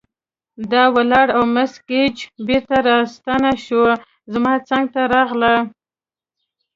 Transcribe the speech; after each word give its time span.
دا 0.71 0.83
ولاړه 0.95 1.31
او 1.37 1.43
مس 1.55 1.73
ګېج 1.89 2.15
بیرته 2.47 2.75
راستنه 2.87 3.51
شوه، 3.65 3.93
زما 4.33 4.53
څنګ 4.69 4.85
ته 4.93 5.01
راغله. 5.13 5.53